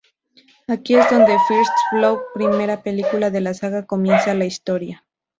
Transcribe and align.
Aquí 0.67 0.95
es 0.95 1.07
donde 1.11 1.37
"First 1.47 1.71
Blood" 1.91 2.17
—primera 2.33 2.81
película 2.81 3.29
de 3.29 3.39
la 3.39 3.53
saga— 3.53 3.85
comienza 3.85 4.33
la 4.33 4.45
historia. 4.45 5.05